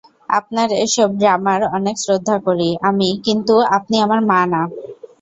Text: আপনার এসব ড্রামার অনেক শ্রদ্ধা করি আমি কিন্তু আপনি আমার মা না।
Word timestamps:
আপনার 0.31 0.69
এসব 0.85 1.09
ড্রামার 1.19 1.61
অনেক 1.77 1.95
শ্রদ্ধা 2.03 2.35
করি 2.47 2.69
আমি 2.89 3.09
কিন্তু 3.25 3.55
আপনি 3.77 3.95
আমার 4.05 4.19
মা 4.29 4.41
না। 4.53 4.61